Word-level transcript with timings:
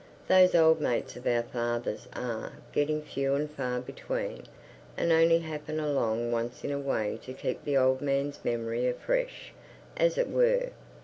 Those 0.27 0.55
old 0.55 0.81
mates 0.81 1.15
of 1.15 1.27
our 1.27 1.43
father's 1.43 2.07
are 2.13 2.53
getting 2.71 3.03
few 3.03 3.35
and 3.35 3.47
far 3.51 3.79
between, 3.79 4.45
and 4.97 5.11
only 5.11 5.37
happen 5.37 5.79
along 5.79 6.31
once 6.31 6.63
in 6.63 6.71
a 6.71 6.79
way 6.79 7.19
to 7.21 7.33
keep 7.33 7.63
the 7.63 7.77
old 7.77 8.01
man's 8.01 8.43
memory 8.43 8.91
fresh, 8.93 9.53
as 9.95 10.17
it 10.17 10.27
were. 10.27 10.71